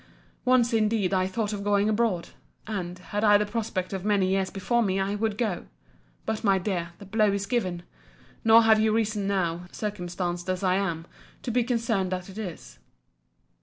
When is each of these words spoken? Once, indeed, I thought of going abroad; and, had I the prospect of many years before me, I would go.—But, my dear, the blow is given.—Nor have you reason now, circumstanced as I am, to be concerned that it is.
Once, 0.45 0.73
indeed, 0.73 1.13
I 1.13 1.27
thought 1.27 1.53
of 1.53 1.63
going 1.63 1.87
abroad; 1.87 2.29
and, 2.65 2.97
had 2.97 3.23
I 3.23 3.37
the 3.37 3.45
prospect 3.45 3.93
of 3.93 4.03
many 4.03 4.29
years 4.31 4.49
before 4.49 4.81
me, 4.81 4.99
I 4.99 5.13
would 5.13 5.37
go.—But, 5.37 6.43
my 6.43 6.57
dear, 6.57 6.93
the 6.97 7.05
blow 7.05 7.31
is 7.31 7.45
given.—Nor 7.45 8.63
have 8.63 8.79
you 8.79 8.93
reason 8.93 9.27
now, 9.27 9.65
circumstanced 9.71 10.49
as 10.49 10.63
I 10.63 10.73
am, 10.73 11.05
to 11.43 11.51
be 11.51 11.63
concerned 11.63 12.11
that 12.13 12.31
it 12.31 12.39
is. 12.39 12.79